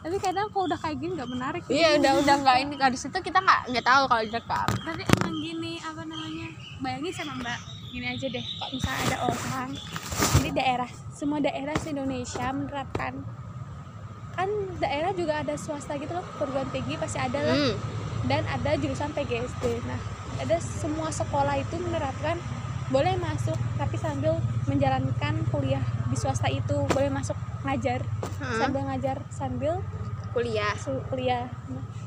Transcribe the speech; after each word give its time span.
tapi 0.00 0.16
kadang 0.16 0.48
kalau 0.48 0.64
udah 0.64 0.80
kayak 0.80 0.96
gini 0.96 1.12
nggak 1.12 1.30
menarik. 1.30 1.62
Iya 1.68 2.00
udah 2.00 2.12
udah 2.24 2.34
nggak 2.40 2.56
ini 2.64 2.74
kalau 2.80 2.92
di 2.92 3.00
situ 3.00 3.16
kita 3.20 3.38
nggak 3.40 3.60
nggak 3.68 3.84
tahu 3.84 4.02
kalau 4.08 4.22
dekat 4.24 4.68
tapi 4.80 5.02
emang 5.04 5.34
gini 5.44 5.72
apa 5.84 6.02
namanya 6.08 6.48
bayangin 6.80 7.12
sama 7.12 7.32
mbak 7.36 7.58
gini 7.90 8.06
aja 8.06 8.26
deh 8.30 8.44
kok 8.44 8.70
misalnya 8.72 9.02
ada 9.10 9.18
orang 9.28 9.70
di 10.40 10.50
daerah 10.54 10.90
semua 11.12 11.38
daerah 11.42 11.74
se 11.76 11.92
Indonesia 11.92 12.46
menerapkan 12.48 13.12
kan 14.38 14.48
daerah 14.80 15.12
juga 15.12 15.42
ada 15.44 15.58
swasta 15.58 15.98
gitu 16.00 16.16
loh 16.16 16.24
perguruan 16.38 16.70
tinggi 16.72 16.96
pasti 16.96 17.18
ada 17.20 17.44
lah. 17.44 17.56
Hmm. 17.58 17.74
dan 18.24 18.42
ada 18.48 18.78
jurusan 18.78 19.12
PGSD 19.12 19.84
nah 19.84 20.00
ada 20.40 20.56
semua 20.62 21.12
sekolah 21.12 21.60
itu 21.60 21.76
menerapkan 21.76 22.40
boleh 22.88 23.14
masuk 23.20 23.58
tapi 23.76 24.00
sambil 24.00 24.38
menjalankan 24.64 25.44
kuliah 25.52 25.82
di 26.08 26.16
swasta 26.16 26.48
itu 26.48 26.86
boleh 26.90 27.10
masuk 27.12 27.36
ngajar 27.62 28.00
Hmm. 28.40 28.56
sambil 28.56 28.82
ngajar 28.86 29.16
sambil 29.28 29.74
kuliah 30.30 30.72
su- 30.74 31.04
kuliah 31.06 31.44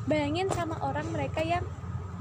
bayangin 0.04 0.50
sama 0.50 0.80
orang 0.80 1.06
mereka 1.08 1.40
yang 1.40 1.62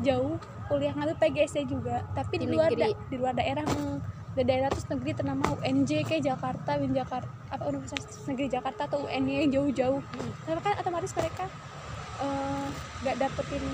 jauh 0.01 0.37
kuliah 0.67 0.93
ngambil 0.93 1.17
PGSD 1.17 1.65
juga 1.65 2.05
tapi 2.13 2.37
di, 2.37 2.45
Di 2.45 2.53
luar 2.53 2.69
da- 2.71 2.93
di 3.03 3.17
luar 3.17 3.33
daerah 3.33 3.65
hmm, 3.65 3.97
di 4.33 4.43
daerah 4.43 4.69
terus 4.69 4.85
negeri 4.87 5.13
ternama 5.13 5.45
UNJ 5.55 5.91
kayak 6.03 6.25
Jakarta 6.27 6.77
Win 6.77 6.93
Jakarta 6.93 7.29
apa 7.47 7.63
Universitas 7.67 8.25
Negeri 8.25 8.49
Jakarta 8.49 8.81
atau 8.87 9.05
UNY 9.05 9.33
yang 9.39 9.51
jauh-jauh 9.51 10.01
tapi 10.43 10.61
kan 10.61 10.73
otomatis 10.79 11.13
mereka 11.13 11.45
eh, 12.19 12.67
nggak 13.03 13.17
dapetin 13.19 13.65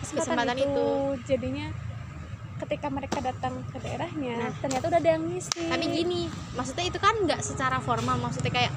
kesempatan, 0.00 0.26
Kesempatan 0.38 0.56
itu. 0.56 0.62
itu. 0.62 0.88
jadinya 1.24 1.66
ketika 2.56 2.88
mereka 2.88 3.18
datang 3.20 3.60
ke 3.68 3.76
daerahnya 3.84 4.48
Nah. 4.48 4.52
ternyata 4.64 4.84
udah 4.88 5.00
ada 5.00 5.10
yang 5.16 5.24
ngisi 5.28 5.68
tapi 5.68 5.84
gini 5.92 6.32
maksudnya 6.56 6.84
itu 6.88 6.98
kan 7.00 7.14
nggak 7.20 7.40
secara 7.44 7.76
formal 7.84 8.16
maksudnya 8.16 8.52
kayak 8.52 8.72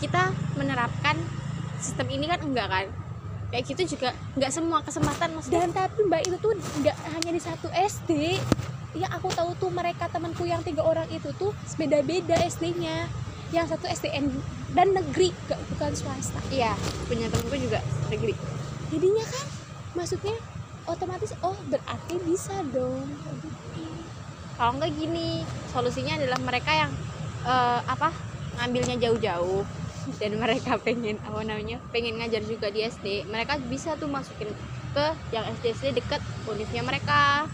kita 0.00 0.32
menerapkan 0.56 1.14
sistem 1.80 2.06
ini 2.12 2.24
kan 2.28 2.40
enggak 2.44 2.68
kan? 2.68 2.86
Kayak 3.50 3.64
gitu 3.74 3.96
juga 3.96 4.14
nggak 4.38 4.50
semua 4.52 4.78
kesempatan 4.80 5.34
maksudnya. 5.34 5.66
Dan 5.66 5.70
tapi 5.74 6.00
mbak 6.06 6.22
itu 6.28 6.36
tuh 6.38 6.52
nggak 6.54 6.96
hanya 7.18 7.30
di 7.34 7.42
satu 7.42 7.68
SD 7.72 8.38
ya 8.90 9.06
aku 9.14 9.30
tahu 9.30 9.54
tuh 9.54 9.70
mereka 9.70 10.10
temanku 10.10 10.42
yang 10.48 10.66
tiga 10.66 10.82
orang 10.82 11.06
itu 11.14 11.30
tuh 11.38 11.54
beda-beda 11.78 12.34
SD-nya 12.42 13.06
yang 13.54 13.66
satu 13.66 13.86
SDN 13.86 14.30
dan 14.74 14.94
negeri 14.94 15.34
gak, 15.50 15.58
bukan 15.74 15.90
swasta. 15.94 16.38
Iya 16.50 16.74
punya 17.10 17.26
temenku 17.26 17.58
juga 17.58 17.82
negeri. 18.10 18.34
Jadinya 18.94 19.24
kan 19.26 19.44
maksudnya 19.98 20.36
otomatis 20.90 21.32
oh 21.40 21.54
berarti 21.70 22.14
bisa 22.26 22.54
dong. 22.74 23.06
Kalau 24.58 24.76
nggak 24.76 24.92
gini 24.92 25.40
solusinya 25.70 26.20
adalah 26.20 26.40
mereka 26.42 26.70
yang 26.74 26.90
eh, 27.46 27.80
apa 27.86 28.10
ngambilnya 28.58 28.98
jauh-jauh. 28.98 29.62
Dan 30.18 30.40
mereka 30.42 30.74
pengen 30.84 31.16
apa 31.22 31.40
namanya 31.46 31.78
pengen 31.94 32.18
ngajar 32.18 32.42
juga 32.42 32.68
di 32.68 32.82
SD 32.82 33.30
mereka 33.30 33.60
bisa 33.62 33.94
tuh 33.94 34.10
masukin 34.10 34.50
ke 34.90 35.06
yang 35.30 35.46
SD 35.46 35.76
SD 35.76 35.86
deket 36.02 36.20
univnya 36.44 36.82
mereka. 36.82 37.46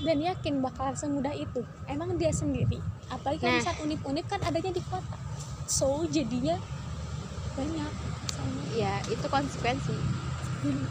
Dan 0.00 0.24
yakin 0.24 0.64
bakalan 0.64 0.96
semudah 0.96 1.34
itu. 1.36 1.60
Emang 1.84 2.16
dia 2.16 2.32
sendiri. 2.32 2.80
Apalagi 3.12 3.44
kan 3.44 3.52
Nah. 3.52 3.56
misal 3.60 3.74
unip-unip 3.84 4.24
kan 4.24 4.40
adanya 4.40 4.72
di 4.72 4.80
kota. 4.88 5.18
So 5.68 6.08
jadinya 6.08 6.56
banyak. 7.52 7.92
Sama 8.32 8.62
ya 8.72 8.96
itu 9.12 9.26
konsekuensi 9.28 9.92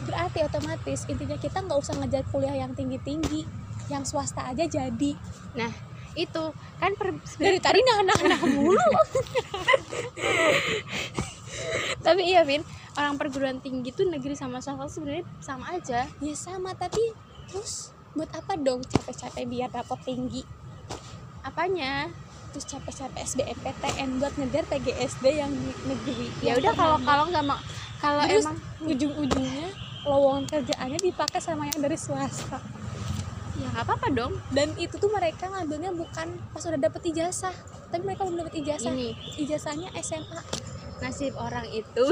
berarti 0.05 0.41
otomatis 0.41 1.05
intinya 1.05 1.37
kita 1.37 1.61
nggak 1.61 1.79
usah 1.79 1.93
ngejar 2.01 2.25
kuliah 2.33 2.57
yang 2.57 2.73
tinggi-tinggi 2.73 3.45
yang 3.89 4.05
swasta 4.05 4.45
aja 4.49 4.65
jadi. 4.65 5.11
Nah 5.57 5.69
itu 6.17 6.43
kan 6.81 6.91
per, 6.97 7.13
dari 7.37 7.61
tadi 7.61 7.79
nah 7.85 8.01
nah 8.05 8.19
nah 8.33 8.41
mulu. 8.49 8.89
Tapi 12.05 12.21
iya 12.25 12.41
Vin 12.47 12.65
orang 12.97 13.15
perguruan 13.21 13.57
tinggi 13.61 13.93
tuh 13.93 14.09
negeri 14.09 14.33
sama 14.33 14.61
swasta 14.61 14.89
sebenarnya 14.89 15.25
sama 15.41 15.77
aja. 15.77 16.09
Ya 16.21 16.33
sama 16.33 16.73
tapi 16.73 17.13
terus 17.49 17.93
buat 18.17 18.29
apa 18.33 18.57
dong 18.57 18.81
capek-capek 18.85 19.45
biar 19.45 19.69
dapat 19.69 19.99
tinggi? 20.01 20.41
Apanya 21.45 22.09
terus 22.51 22.65
capek-capek 22.65 23.21
SBMPTN 23.25 24.09
buat 24.17 24.33
ngejar 24.37 24.63
PGSD 24.69 25.25
yang 25.37 25.51
di 25.53 25.71
negeri. 25.85 26.27
Ya 26.41 26.57
udah 26.57 26.73
kalau 26.73 26.97
kalau 27.03 27.23
nggak 27.29 27.45
mau 27.45 27.59
kalau 27.99 28.23
emang 28.25 28.57
ujung-ujungnya 28.83 29.69
lowongan 30.07 30.43
kerjaannya 30.47 30.99
dipakai 30.99 31.39
sama 31.43 31.67
yang 31.69 31.79
dari 31.83 31.97
swasta. 31.99 32.57
Ya 33.59 33.67
nggak 33.75 33.85
apa-apa 33.85 34.07
dong. 34.11 34.33
Dan 34.49 34.73
itu 34.79 34.95
tuh 34.97 35.11
mereka 35.11 35.51
ngambilnya 35.51 35.91
bukan 35.93 36.27
pas 36.55 36.63
udah 36.65 36.79
dapet 36.79 37.01
ijazah 37.11 37.53
tapi 37.89 38.01
mereka 38.05 38.25
belum 38.25 38.45
dapet 38.45 38.63
ijazah. 38.65 38.93
Ini. 38.93 39.13
Ijazahnya 39.37 39.89
SMA 40.01 40.41
nasib 40.99 41.31
orang 41.39 41.63
itu 41.71 42.05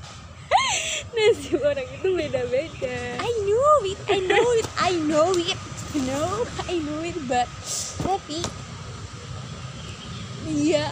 nasib 1.16 1.60
orang 1.60 1.88
itu 1.88 2.08
beda-beda. 2.08 2.96
I 3.20 3.32
know 3.44 3.76
it, 3.84 3.98
I 4.08 4.18
know 4.24 4.46
it, 4.56 4.66
I 4.80 4.92
know 4.96 5.28
it, 5.36 5.58
you 5.92 6.02
know, 6.08 6.28
I 6.68 6.76
know 6.80 7.00
it, 7.04 7.16
but 7.28 7.48
tapi 8.00 8.40
iya. 10.46 10.86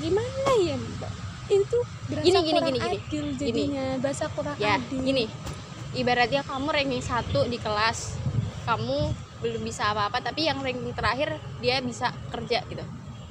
Gimana 0.00 0.50
ya 0.56 0.74
mbak? 0.78 1.12
Itu 1.52 1.78
berasa 2.08 2.24
Gini, 2.24 2.38
gini, 2.40 2.50
kurang 2.56 2.66
gini, 2.72 2.78
gini. 2.80 2.96
adil 2.96 3.24
jadinya 3.36 3.86
bahasa 4.00 4.24
kurang 4.32 4.56
ya 4.56 4.80
adil. 4.80 5.00
gini. 5.04 5.24
Ibaratnya 5.92 6.40
kamu 6.48 6.68
ranking 6.72 7.04
satu 7.04 7.44
di 7.44 7.60
kelas 7.60 8.16
kamu 8.64 9.12
belum 9.42 9.62
bisa 9.66 9.90
apa-apa 9.90 10.22
tapi 10.22 10.46
yang 10.46 10.62
ranking 10.62 10.94
terakhir 10.96 11.36
dia 11.60 11.82
bisa 11.84 12.14
kerja 12.32 12.64
gitu. 12.70 12.84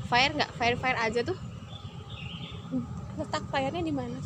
Fire 0.06 0.36
nggak? 0.38 0.52
Fire 0.54 0.78
fire 0.78 1.00
aja 1.02 1.20
tuh. 1.26 1.38
Letak 3.18 3.44
payarnya 3.50 3.82
di 3.82 3.94
mana? 3.96 4.20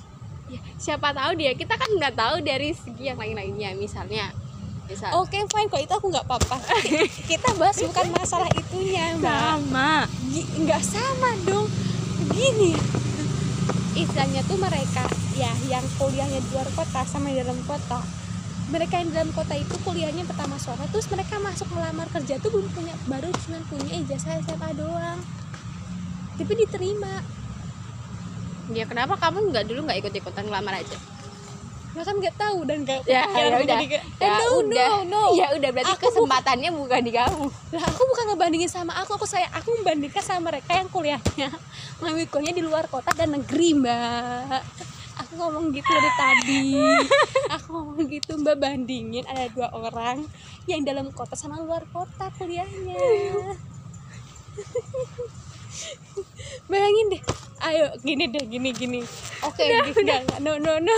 Ya, 0.45 0.59
siapa 0.77 1.09
tahu 1.15 1.39
dia. 1.39 1.55
Kita 1.55 1.73
kan 1.73 1.89
nggak 1.89 2.15
tahu 2.19 2.35
dari 2.43 2.75
segi 2.75 3.09
yang 3.09 3.17
lain-lainnya. 3.17 3.73
Misalnya 3.73 4.29
oke 5.17 5.37
fine. 5.49 5.67
Kok 5.67 5.81
itu 5.81 5.93
aku 5.93 6.07
nggak 6.13 6.25
apa-apa. 6.29 6.57
Kita 7.31 7.49
bahas 7.57 7.77
bukan 7.81 8.07
masalah 8.13 8.49
itunya 8.53 9.17
mbak. 9.17 9.25
Sama. 9.25 9.91
Nggak 10.61 10.83
sama 10.85 11.29
dong. 11.45 11.67
Begini. 12.29 12.77
Istilahnya 13.95 14.41
tuh 14.45 14.59
mereka 14.59 15.07
ya 15.39 15.51
yang 15.71 15.85
kuliahnya 15.97 16.39
di 16.43 16.49
luar 16.53 16.67
kota 16.75 17.01
sama 17.07 17.33
di 17.33 17.41
dalam 17.41 17.57
kota. 17.65 18.03
Mereka 18.69 18.93
yang 18.97 19.07
di 19.09 19.15
dalam 19.15 19.31
kota 19.33 19.53
itu 19.57 19.75
kuliahnya 19.81 20.25
pertama 20.25 20.57
sore 20.57 20.85
terus 20.89 21.05
mereka 21.09 21.37
masuk 21.37 21.69
melamar 21.73 22.09
kerja 22.09 22.41
tuh 22.41 22.49
belum 22.53 22.69
punya 22.73 22.93
baru 23.09 23.29
cuma 23.45 23.61
punya 23.71 23.93
ijazah 24.05 24.41
SMA 24.43 24.69
doang. 24.77 25.19
Tapi 26.35 26.53
diterima. 26.53 27.23
Ya 28.73 28.83
kenapa 28.89 29.17
kamu 29.17 29.53
nggak 29.53 29.65
dulu 29.69 29.85
nggak 29.85 29.99
ikut-ikutan 30.01 30.49
ngelamar 30.49 30.81
aja 30.81 31.14
mereka 31.95 32.11
nggak 32.11 32.35
tahu 32.35 32.57
dan 32.63 32.77
nggak 32.83 32.99
ya 33.05 33.23
ya 33.23 33.55
udah. 33.55 33.65
jadi 33.65 33.85
ya 33.87 34.01
"Eh, 34.19 34.27
no, 34.27 34.43
udah. 34.59 34.87
no 34.91 34.97
no. 35.07 35.21
Ya 35.33 35.47
udah 35.49 35.69
berarti 35.71 35.89
Aku 35.89 35.95
bukan- 35.95 36.11
kesempatannya 36.11 36.69
bukan 36.69 36.99
di 37.01 37.09
kamu. 37.09 37.45
Lah 37.71 37.83
aku 37.85 38.01
bukan 38.05 38.23
ngebandingin 38.29 38.67
sama 38.67 38.91
aku. 38.99 39.15
Aku 39.15 39.23
saya 39.23 39.47
aku 39.49 39.73
membandingkan 39.73 40.19
sama 40.19 40.51
mereka 40.51 40.73
yang 40.73 40.87
kuliahnya. 40.87 41.49
Ngambil 41.99 42.25
kuliahnya 42.27 42.53
di 42.53 42.61
luar 42.61 42.85
kota 42.85 43.09
dan 43.11 43.31
negeri 43.31 43.73
mbak. 43.73 44.61
Aku 45.15 45.31
ngomong 45.37 45.71
gitu 45.71 45.87
dari 45.87 46.11
tadi. 46.13 46.63
Aku 47.55 47.65
ngomong 47.71 48.03
gitu 48.05 48.35
mbak 48.35 48.57
bandingin 48.57 49.23
ada 49.23 49.47
dua 49.47 49.69
orang 49.71 50.25
yang 50.65 50.81
dalam 50.81 51.09
kota 51.09 51.33
sama 51.33 51.57
luar 51.57 51.81
kota 51.87 52.27
kuliahnya. 52.35 52.99
Bayangin 56.65 57.05
deh. 57.09 57.21
Ayo 57.57 57.85
gini 57.99 58.27
deh 58.27 58.43
gini 58.43 58.69
gini. 58.71 58.99
Oke 59.41 59.63
enggak 59.63 59.95
enggak 59.95 60.21
no 60.39 60.57
no 60.57 60.77
no 60.77 60.93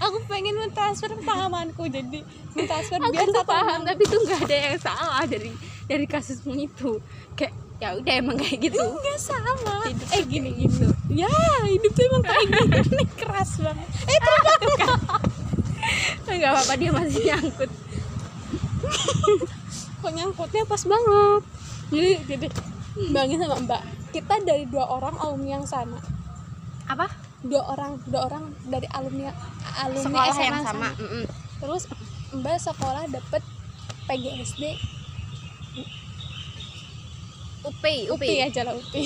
aku 0.00 0.16
pengen 0.26 0.56
mentransfer 0.56 1.12
pahamanku 1.20 1.84
jadi 1.86 2.24
mentransfer 2.56 2.96
aku 2.96 3.12
biar 3.12 3.28
tuh 3.28 3.44
paham 3.44 3.80
tapi 3.84 4.02
tuh 4.08 4.20
nggak 4.24 4.40
ada 4.48 4.56
yang 4.56 4.78
salah 4.80 5.22
dari 5.28 5.52
dari 5.84 6.06
kasusmu 6.08 6.56
itu 6.56 6.96
kayak 7.36 7.52
ya 7.80 7.96
udah 7.96 8.12
emang 8.12 8.36
kayak 8.36 8.68
gitu 8.68 8.76
Enggak 8.76 9.16
sama. 9.16 9.88
Hidup 9.88 10.08
eh 10.12 10.22
gini 10.28 10.50
gitu. 10.68 10.84
Ya, 11.08 11.32
hidup 11.64 11.92
tuh 11.96 12.04
emang 12.12 12.24
kayak 12.28 12.44
gini 12.52 13.04
keras 13.20 13.56
banget. 13.56 13.88
Eh, 14.04 14.20
nggak 16.36 16.50
apa-apa 16.52 16.74
dia 16.76 16.90
masih 16.92 17.20
nyangkut 17.24 17.70
kok 20.00 20.12
nyangkutnya 20.12 20.62
pas 20.64 20.82
banget. 20.84 21.42
Jadi, 21.90 22.12
jadi 22.28 22.46
bangin 23.12 23.38
sama 23.40 23.56
Mbak. 23.64 23.82
Kita 24.10 24.34
dari 24.44 24.64
dua 24.68 24.84
orang 24.88 25.16
alumni 25.20 25.60
yang 25.60 25.66
sama. 25.68 26.00
apa 26.90 27.06
Dua 27.40 27.62
orang, 27.72 27.96
dua 28.04 28.20
orang 28.28 28.44
dari 28.68 28.84
alumni 28.92 29.32
alumni 29.80 30.04
sekolah 30.04 30.28
SMA 30.32 30.44
yang 30.44 30.60
sama 30.60 30.88
Mm-mm. 30.94 31.24
Terus 31.60 31.82
Mbak 32.30 32.58
sekolah 32.60 33.04
dapet 33.08 33.42
PGSD 34.06 34.62
UPI 37.60 38.08
UPI 38.08 38.36
aja 38.44 38.60
lah 38.64 38.74
UPI. 38.76 39.04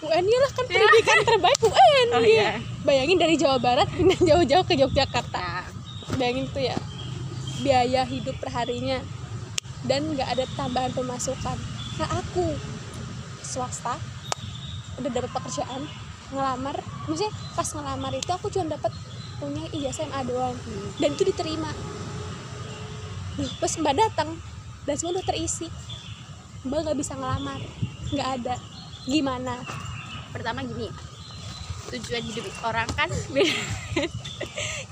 UN 0.00 0.24
ya 0.24 0.38
lah 0.40 0.50
kan 0.50 0.64
pendidikan 0.70 1.18
terbaik 1.22 1.60
UN 1.60 2.08
Oh, 2.16 2.22
iya. 2.24 2.56
Bayangin 2.82 3.18
dari 3.20 3.36
Jawa 3.36 3.60
Barat 3.60 3.86
pindah 3.92 4.16
jauh-jauh 4.16 4.64
ke 4.64 4.74
Yogyakarta. 4.74 5.38
Nah, 5.38 5.66
bayangin 6.16 6.48
tuh 6.50 6.64
ya 6.64 6.76
biaya 7.60 8.08
hidup 8.08 8.40
perharinya 8.40 9.04
dan 9.84 10.08
nggak 10.12 10.28
ada 10.28 10.44
tambahan 10.56 10.92
pemasukan 10.92 11.56
nah 12.00 12.08
aku 12.16 12.56
swasta 13.44 14.00
udah 14.96 15.10
dapat 15.12 15.30
pekerjaan 15.30 15.84
ngelamar 16.30 16.76
maksudnya 17.06 17.32
pas 17.58 17.68
ngelamar 17.74 18.12
itu 18.14 18.30
aku 18.30 18.46
cuma 18.50 18.70
dapat 18.70 18.92
punya 19.40 19.64
ijazah 19.72 20.04
SMA 20.04 20.20
doang. 20.28 20.52
Hmm. 20.52 20.88
dan 21.00 21.10
itu 21.16 21.24
diterima. 21.24 21.72
Pas 23.56 23.72
mbak 23.80 23.94
datang 23.96 24.36
dan 24.84 24.94
semua 25.00 25.16
udah 25.16 25.24
terisi 25.24 25.66
mbak 26.62 26.78
nggak 26.84 26.98
bisa 27.00 27.16
ngelamar. 27.16 27.60
Nggak 28.12 28.28
ada. 28.40 28.54
Gimana? 29.08 29.64
Pertama 30.30 30.60
gini 30.62 30.92
tujuan 31.90 32.22
hidup 32.22 32.46
orang 32.62 32.86
kan 32.94 33.10
beda. 33.34 33.56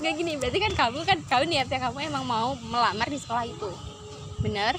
Nggak 0.00 0.14
gini 0.16 0.32
berarti 0.40 0.58
kan 0.58 0.72
kamu 0.74 0.98
kan 1.04 1.18
kamu 1.28 1.44
niatnya 1.52 1.78
kamu 1.78 2.08
emang 2.08 2.24
mau 2.24 2.56
melamar 2.56 3.06
di 3.06 3.20
sekolah 3.20 3.44
itu. 3.44 3.70
Bener? 4.40 4.74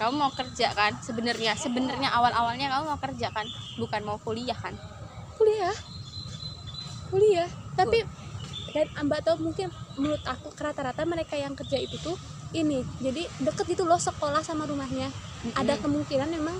Kamu 0.00 0.18
mau 0.18 0.32
kerja 0.32 0.72
kan? 0.72 0.98
Sebenarnya 1.04 1.54
sebenarnya 1.54 2.10
awal 2.10 2.32
awalnya 2.32 2.72
kamu 2.72 2.96
mau 2.96 2.98
kerja 2.98 3.28
kan? 3.30 3.44
Bukan 3.76 4.02
mau 4.02 4.16
kuliah 4.18 4.56
kan 4.56 4.74
kuliah. 5.42 5.76
Kuliah. 7.10 7.48
Tapi 7.74 7.98
dan 8.72 8.86
mbak 9.04 9.20
tahu 9.26 9.50
mungkin 9.50 9.68
menurut 10.00 10.22
aku 10.24 10.48
rata-rata 10.56 11.02
mereka 11.04 11.36
yang 11.36 11.52
kerja 11.52 11.76
itu 11.76 12.00
tuh 12.00 12.16
ini 12.56 12.80
jadi 13.04 13.28
deket 13.42 13.68
gitu 13.76 13.84
loh 13.84 13.98
sekolah 13.98 14.40
sama 14.46 14.64
rumahnya. 14.70 15.10
Ada 15.58 15.76
kemungkinan 15.82 16.30
memang 16.30 16.56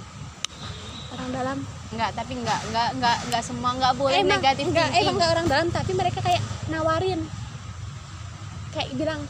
orang 1.15 1.31
dalam. 1.31 1.59
Nggak 1.95 2.11
tapi 2.19 2.33
nggak 2.43 2.61
nggak 2.75 2.89
nggak 2.99 3.17
nggak 3.31 3.43
semua 3.45 3.71
nggak 3.79 3.95
boleh 3.97 4.19
emang 4.21 4.43
negatif 4.43 4.65
enggak 4.69 4.89
thinking. 4.91 5.05
emang 5.07 5.15
enggak 5.17 5.31
orang 5.31 5.47
dalam 5.47 5.69
tapi 5.71 5.93
mereka 5.95 6.19
kayak 6.21 6.43
nawarin. 6.69 7.21
Kayak 8.75 8.91
bilang 8.99 9.21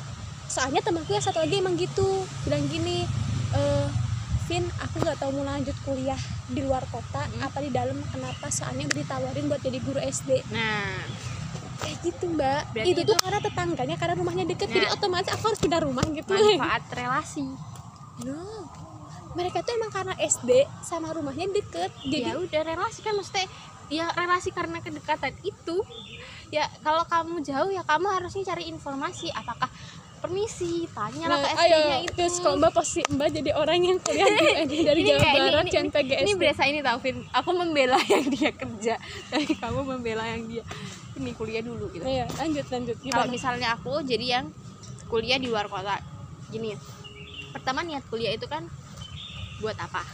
soalnya 0.49 0.81
temanku 0.81 1.13
yang 1.13 1.25
satu 1.25 1.39
lagi 1.43 1.61
emang 1.61 1.77
gitu 1.77 2.25
bilang 2.45 2.65
gini 2.69 3.05
eh 3.53 3.87
Vin 4.53 4.69
aku 4.77 5.01
nggak 5.01 5.17
tahu 5.17 5.31
mau 5.33 5.49
lanjut 5.49 5.73
kuliah 5.81 6.21
di 6.45 6.61
luar 6.61 6.85
kota 6.87 7.25
Hmm. 7.25 7.41
apa 7.41 7.65
di 7.65 7.73
dalam 7.73 7.97
kenapa 8.05 8.53
soalnya 8.53 8.85
udah 8.85 8.99
ditawarin 9.01 9.49
buat 9.49 9.65
jadi 9.65 9.79
guru 9.81 9.97
SD 9.99 10.45
nah. 10.53 10.93
Kayak 11.81 11.97
gitu 12.05 12.25
mbak. 12.31 12.63
Berarti 12.71 12.85
itu, 12.87 13.01
itu- 13.01 13.09
tuh 13.09 13.17
karena 13.19 13.41
tetangganya 13.41 13.97
karena 13.97 14.15
rumahnya 14.15 14.45
deket 14.45 14.69
jadi 14.69 14.87
Nah. 14.87 14.95
otomatis 14.95 15.33
aku 15.33 15.45
harus 15.49 15.59
pindah 15.59 15.81
rumah 15.81 16.05
gitu. 16.07 16.31
Manfaat 16.31 16.85
relasi. 16.93 17.49
No 18.23 18.69
mereka 19.33 19.65
tuh 19.65 19.73
emang 19.73 19.89
karena 19.89 20.13
SD 20.21 20.51
sama 20.85 21.09
rumahnya 21.09 21.49
deket 21.49 21.89
ya 22.05 22.37
jadi 22.37 22.37
udah 22.37 22.63
relasi 22.63 23.01
kan 23.01 23.17
maksudnya 23.17 23.49
ya 23.89 24.05
relasi 24.13 24.53
karena 24.53 24.77
kedekatan 24.79 25.33
itu 25.41 25.77
ya 26.53 26.69
kalau 26.85 27.01
kamu 27.09 27.41
jauh 27.41 27.73
ya 27.73 27.81
kamu 27.81 28.13
harusnya 28.13 28.45
cari 28.47 28.69
informasi 28.69 29.33
apakah 29.33 29.73
permisi 30.23 30.87
tanya 30.89 31.27
lah 31.27 31.35
nah, 31.35 31.43
ke 31.45 31.59
ayo. 31.59 31.75
SD-nya 31.75 31.99
itu 32.01 32.15
terus 32.15 32.37
kalau 32.39 32.55
mbak 32.57 32.73
pasti 32.73 33.01
mbak 33.05 33.29
jadi 33.33 33.51
orang 33.53 33.81
yang 33.83 33.99
kuliah 33.99 34.27
di 34.63 34.79
dari 34.89 35.01
Ini 35.01 35.09
Jawa 35.09 35.19
kayak- 35.19 35.35
ini- 35.35 35.43
Barat 35.45 35.65
ini- 35.65 35.75
dan 35.75 35.85
PGS 35.89 36.21
ini 36.23 36.33
berasa 36.33 36.63
ini 36.65 36.79
tau 36.81 36.99
Vin. 36.99 37.17
Aku 37.33 37.51
membela 37.53 37.99
yang 38.09 38.25
dia 38.29 38.51
kerja. 38.53 38.95
Tapi 39.29 39.53
kamu 39.53 39.81
membela 39.85 40.25
yang 40.25 40.47
dia. 40.47 40.63
Ini 41.13 41.31
kuliah 41.35 41.61
dulu 41.61 41.91
gitu. 41.91 42.01
Iya, 42.03 42.25
lanjut 42.33 42.65
lanjut. 42.65 42.97
Kalau 43.03 43.27
misalnya 43.27 43.75
aku 43.75 43.99
jadi 44.01 44.27
yang 44.33 44.47
kuliah 45.07 45.37
di 45.37 45.47
luar 45.47 45.67
kota 45.67 45.99
gini. 46.49 46.79
Pertama 47.51 47.83
niat 47.83 48.07
kuliah 48.07 48.31
itu 48.31 48.47
kan 48.47 48.65
buat 49.59 49.75
apa? 49.77 50.07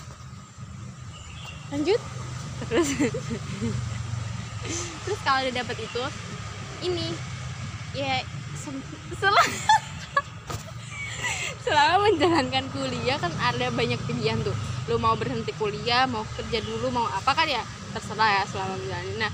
Lanjut? 1.68 2.00
terus 2.60 2.90
terus 5.04 5.20
kalau 5.20 5.38
udah 5.38 5.54
dapet 5.54 5.76
itu 5.78 6.02
ini. 6.82 7.12
Ya 7.92 8.20
sem- 8.54 8.84
sel- 9.14 9.46
selama 11.68 12.08
menjalankan 12.08 12.64
kuliah 12.72 13.20
kan 13.20 13.32
ada 13.36 13.68
banyak 13.68 14.00
pilihan 14.08 14.40
tuh. 14.40 14.56
Lu 14.88 14.96
mau 14.96 15.12
berhenti 15.20 15.52
kuliah 15.60 16.08
mau 16.08 16.24
kerja 16.32 16.64
dulu 16.64 16.88
mau 16.88 17.04
apa 17.04 17.36
kan 17.36 17.44
ya 17.44 17.60
terserah 17.92 18.40
ya 18.40 18.42
selama 18.48 18.80
menjalani. 18.80 19.12
Nah 19.20 19.32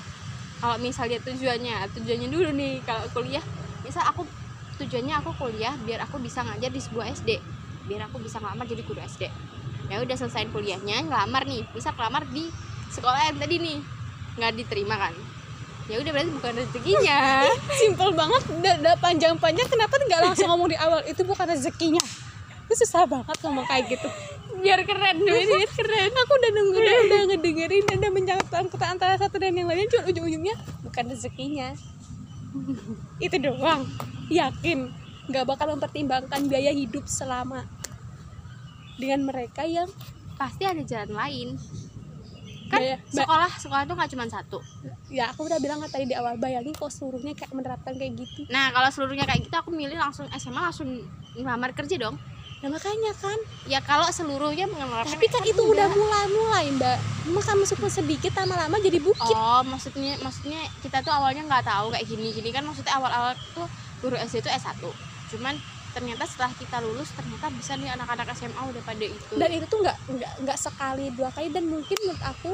kalau 0.59 0.77
misalnya 0.83 1.23
tujuannya 1.23 1.87
tujuannya 1.95 2.29
dulu 2.29 2.51
nih 2.51 2.83
kalau 2.83 3.07
kuliah 3.15 3.45
misal 3.87 4.03
aku 4.03 4.27
tujuannya 4.83 5.15
aku 5.23 5.31
kuliah 5.39 5.79
biar 5.87 6.03
aku 6.03 6.19
bisa 6.19 6.43
ngajar 6.43 6.75
di 6.75 6.81
sebuah 6.83 7.07
SD 7.15 7.39
biar 7.85 8.11
aku 8.11 8.17
bisa 8.19 8.41
ngelamar 8.41 8.65
jadi 8.65 8.81
guru 8.81 8.97
SD 8.97 9.29
ya 9.93 10.01
udah 10.01 10.17
selesai 10.17 10.49
kuliahnya 10.51 11.05
ngelamar 11.05 11.45
nih 11.45 11.69
bisa 11.77 11.93
ngelamar 11.93 12.25
di 12.33 12.49
sekolah 12.95 13.21
yang 13.27 13.39
tadi 13.43 13.57
nih. 13.59 13.79
Nggak 14.39 14.53
diterima 14.55 14.95
kan? 14.95 15.15
Ya 15.91 16.01
udah 16.01 16.11
berarti 16.17 16.31
bukan 16.33 16.53
rezekinya. 16.57 17.19
Simpel 17.83 18.11
banget, 18.17 18.43
udah 18.57 18.97
panjang-panjang 19.03 19.69
kenapa 19.69 19.95
nggak 20.01 20.21
langsung 20.31 20.49
ngomong 20.49 20.71
di 20.73 20.79
awal? 20.81 21.03
Itu 21.05 21.27
bukan 21.27 21.45
rezekinya? 21.51 22.01
Itu 22.65 22.75
susah 22.85 23.05
banget 23.05 23.37
ngomong 23.41 23.67
kayak 23.67 23.93
gitu. 23.93 24.09
biar 24.55 24.81
keren 24.81 25.21
biar 25.21 25.69
keren. 25.69 26.11
Aku 26.15 26.33
udah 26.41 26.51
nunggu, 26.57 26.79
udah, 26.81 26.97
udah 27.05 27.21
ngedengerin, 27.29 27.85
udah 27.85 28.11
mencatat 28.11 28.65
kata 28.73 28.87
antara 28.87 29.15
satu 29.21 29.37
dan 29.37 29.53
yang 29.53 29.69
lainnya, 29.69 29.93
cuma 29.93 30.09
ujung-ujungnya 30.09 30.55
bukan 30.81 31.05
rezekinya. 31.13 31.69
itu 33.25 33.37
doang, 33.37 33.85
yakin. 34.33 34.89
Nggak 35.29 35.45
bakal 35.45 35.77
mempertimbangkan 35.77 36.49
biaya 36.49 36.73
hidup 36.73 37.05
selama 37.05 37.67
dengan 38.97 39.27
mereka 39.27 39.67
yang 39.67 39.91
pasti 40.37 40.65
ada 40.65 40.81
jalan 40.81 41.13
lain. 41.13 41.49
Kan 42.73 42.81
Baya- 42.81 43.01
sekolah 43.13 43.51
sekolah 43.61 43.83
tuh 43.85 43.95
nggak 43.97 44.11
cuma 44.17 44.25
satu. 44.31 44.59
Ya 45.13 45.29
aku 45.29 45.45
udah 45.45 45.61
bilang 45.61 45.85
kan 45.85 45.93
tadi 45.93 46.09
di 46.09 46.17
awal 46.17 46.41
bayangin 46.41 46.73
kok 46.73 46.89
seluruhnya 46.89 47.37
kayak 47.37 47.53
menerapkan 47.53 47.93
kayak 47.95 48.17
gitu. 48.17 48.49
Nah 48.49 48.73
kalau 48.73 48.89
seluruhnya 48.89 49.29
kayak 49.29 49.45
gitu 49.45 49.55
aku 49.55 49.75
milih 49.75 49.99
langsung 49.99 50.25
SMA 50.33 50.61
langsung 50.63 50.89
ngelamar 51.37 51.75
kerja 51.75 51.99
dong 52.01 52.17
nah 52.65 52.73
makanya 52.73 53.13
kan. 53.21 53.37
Ya 53.69 53.85
kalau 53.85 54.09
seluruhnya 54.09 54.65
menerapkan 54.65 55.13
tapi 55.13 55.29
kan 55.29 55.45
itu 55.45 55.61
udah 55.61 55.85
mulai-mulai 55.93 56.73
mbak. 56.81 56.97
Maka 57.29 57.53
meskipun 57.61 57.93
sedikit 57.93 58.33
lama-lama 58.41 58.81
jadi 58.81 59.05
bukit. 59.05 59.37
Oh 59.37 59.61
maksudnya 59.69 60.17
maksudnya 60.25 60.65
kita 60.81 61.05
tuh 61.05 61.13
awalnya 61.13 61.45
nggak 61.45 61.69
tahu 61.69 61.93
kayak 61.93 62.09
gini 62.09 62.33
gini 62.33 62.49
kan 62.57 62.65
maksudnya 62.65 62.97
awal-awal 62.97 63.37
tuh 63.53 63.69
guru 64.01 64.17
SD 64.17 64.45
itu 64.45 64.51
S1 64.53 64.81
cuman 65.33 65.57
ternyata 65.95 66.27
setelah 66.27 66.53
kita 66.59 66.83
lulus 66.83 67.15
ternyata 67.15 67.49
bisa 67.55 67.79
nih 67.79 67.95
anak-anak 67.95 68.35
SMA 68.35 68.59
udah 68.59 68.83
pada 68.83 69.07
itu 69.07 69.33
dan 69.39 69.49
itu 69.55 69.65
tuh 69.71 69.79
nggak 69.81 69.97
nggak 70.11 70.33
nggak 70.43 70.59
sekali 70.59 71.07
dua 71.15 71.31
kali. 71.31 71.49
Dan 71.55 71.71
mungkin 71.71 71.97
menurut 72.03 72.25
aku 72.25 72.51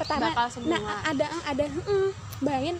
pertama 0.00 0.32
bakal 0.32 0.46
semua. 0.48 0.78
nah 0.78 1.02
ada 1.04 1.26
ada 1.46 1.64
mm, 1.68 2.10
bayangin. 2.40 2.78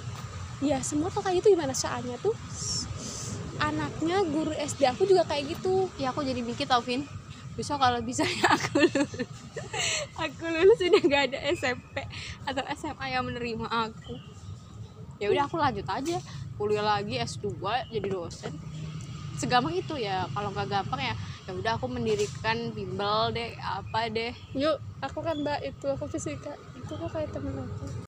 Ya 0.58 0.82
semua 0.82 1.06
tuh 1.12 1.22
kayak 1.22 1.38
gitu 1.44 1.54
gimana? 1.54 1.70
Soalnya 1.70 2.19
tuh 2.19 2.34
anaknya 3.58 4.22
guru 4.31 4.55
SD 4.55 4.87
aku 4.87 5.05
juga 5.05 5.26
kayak 5.26 5.58
gitu. 5.58 5.90
Ya 5.99 6.14
aku 6.14 6.22
jadi 6.22 6.40
mikir 6.43 6.66
tau 6.70 6.82
Vin. 6.82 7.02
Besok 7.58 7.82
kalau 7.82 7.99
bisa 8.02 8.22
ya 8.22 8.50
aku 8.56 8.87
lulus 8.87 9.26
aku 10.14 10.44
lulus 10.46 10.78
udah 10.78 11.02
gak 11.10 11.22
ada 11.32 11.38
SMP 11.50 12.06
atau 12.46 12.62
SMA 12.78 13.06
yang 13.10 13.26
menerima 13.26 13.66
aku. 13.66 14.14
Ya 15.19 15.26
udah 15.34 15.50
aku 15.50 15.58
lanjut 15.58 15.87
aja. 15.90 16.19
Kuliah 16.54 16.87
lagi 16.87 17.18
S2 17.18 17.59
jadi 17.90 18.06
dosen. 18.06 18.54
Segampang 19.38 19.75
itu 19.75 19.94
ya 19.94 20.26
kalau 20.35 20.50
nggak 20.50 20.66
gampang 20.66 20.99
ya 20.99 21.14
ya 21.47 21.54
udah 21.54 21.78
aku 21.78 21.87
mendirikan 21.87 22.71
bimbel 22.75 23.35
deh 23.35 23.54
apa 23.59 24.06
deh. 24.11 24.35
Yuk 24.54 24.78
aku 25.02 25.18
kan 25.23 25.38
mbak 25.42 25.62
itu 25.66 25.87
aku 25.90 26.06
fisika. 26.06 26.54
Itu 26.78 26.94
kok 26.94 27.11
kayak 27.11 27.35
temen 27.35 27.59
aku 27.59 27.90